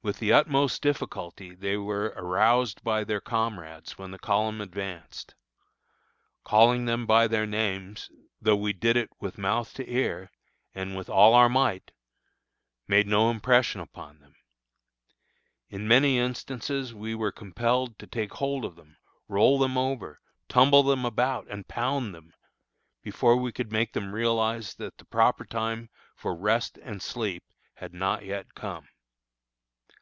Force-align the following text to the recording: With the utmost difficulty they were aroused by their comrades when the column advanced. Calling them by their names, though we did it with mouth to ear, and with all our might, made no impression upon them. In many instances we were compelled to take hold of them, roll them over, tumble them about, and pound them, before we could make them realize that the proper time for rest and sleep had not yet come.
With 0.00 0.20
the 0.20 0.32
utmost 0.32 0.80
difficulty 0.80 1.56
they 1.56 1.76
were 1.76 2.12
aroused 2.16 2.84
by 2.84 3.02
their 3.02 3.20
comrades 3.20 3.98
when 3.98 4.12
the 4.12 4.18
column 4.20 4.60
advanced. 4.60 5.34
Calling 6.44 6.84
them 6.84 7.04
by 7.04 7.26
their 7.26 7.46
names, 7.46 8.08
though 8.40 8.54
we 8.54 8.72
did 8.72 8.96
it 8.96 9.10
with 9.18 9.38
mouth 9.38 9.74
to 9.74 9.92
ear, 9.92 10.30
and 10.72 10.94
with 10.96 11.10
all 11.10 11.34
our 11.34 11.48
might, 11.48 11.90
made 12.86 13.08
no 13.08 13.28
impression 13.28 13.80
upon 13.80 14.20
them. 14.20 14.36
In 15.68 15.88
many 15.88 16.16
instances 16.18 16.94
we 16.94 17.16
were 17.16 17.32
compelled 17.32 17.98
to 17.98 18.06
take 18.06 18.34
hold 18.34 18.64
of 18.64 18.76
them, 18.76 18.98
roll 19.26 19.58
them 19.58 19.76
over, 19.76 20.20
tumble 20.48 20.84
them 20.84 21.04
about, 21.04 21.48
and 21.50 21.66
pound 21.66 22.14
them, 22.14 22.32
before 23.02 23.36
we 23.36 23.50
could 23.50 23.72
make 23.72 23.94
them 23.94 24.12
realize 24.14 24.74
that 24.76 24.96
the 24.98 25.04
proper 25.06 25.44
time 25.44 25.90
for 26.14 26.36
rest 26.36 26.78
and 26.80 27.02
sleep 27.02 27.42
had 27.74 27.92
not 27.92 28.24
yet 28.24 28.54
come. 28.54 28.86